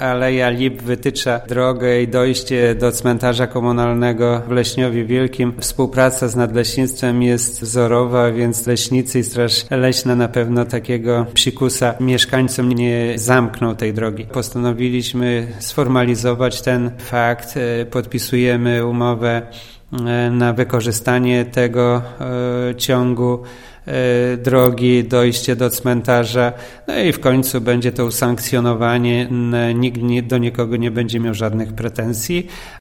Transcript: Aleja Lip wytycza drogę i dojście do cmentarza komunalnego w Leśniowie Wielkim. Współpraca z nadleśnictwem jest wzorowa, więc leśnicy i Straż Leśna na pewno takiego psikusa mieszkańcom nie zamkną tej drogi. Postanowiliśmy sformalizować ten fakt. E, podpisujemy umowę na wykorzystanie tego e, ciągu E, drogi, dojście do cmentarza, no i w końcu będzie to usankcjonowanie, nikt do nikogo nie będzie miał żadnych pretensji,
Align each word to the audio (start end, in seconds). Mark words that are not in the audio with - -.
Aleja 0.00 0.50
Lip 0.50 0.82
wytycza 0.82 1.40
drogę 1.48 2.02
i 2.02 2.08
dojście 2.08 2.74
do 2.74 2.92
cmentarza 2.92 3.46
komunalnego 3.46 4.42
w 4.48 4.50
Leśniowie 4.50 5.04
Wielkim. 5.04 5.52
Współpraca 5.60 6.28
z 6.28 6.36
nadleśnictwem 6.36 7.22
jest 7.22 7.60
wzorowa, 7.62 8.32
więc 8.32 8.66
leśnicy 8.66 9.18
i 9.18 9.22
Straż 9.22 9.64
Leśna 9.70 10.16
na 10.16 10.28
pewno 10.28 10.64
takiego 10.64 11.26
psikusa 11.34 11.94
mieszkańcom 12.00 12.72
nie 12.72 13.12
zamkną 13.16 13.76
tej 13.76 13.92
drogi. 13.92 14.24
Postanowiliśmy 14.24 15.46
sformalizować 15.58 16.62
ten 16.62 16.90
fakt. 16.98 17.56
E, 17.56 17.86
podpisujemy 17.86 18.86
umowę 18.86 19.42
na 20.30 20.52
wykorzystanie 20.52 21.44
tego 21.44 22.02
e, 22.20 22.74
ciągu 22.76 23.42
E, 23.86 24.36
drogi, 24.36 25.04
dojście 25.04 25.56
do 25.56 25.70
cmentarza, 25.70 26.52
no 26.88 26.98
i 26.98 27.12
w 27.12 27.20
końcu 27.20 27.60
będzie 27.60 27.92
to 27.92 28.04
usankcjonowanie, 28.04 29.28
nikt 29.74 30.26
do 30.26 30.38
nikogo 30.38 30.76
nie 30.76 30.90
będzie 30.90 31.20
miał 31.20 31.34
żadnych 31.34 31.72
pretensji, 31.72 32.46